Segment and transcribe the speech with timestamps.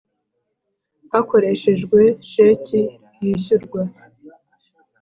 [1.11, 1.99] hakoreshejwe
[2.29, 2.79] sheki
[3.23, 3.81] yishyurwa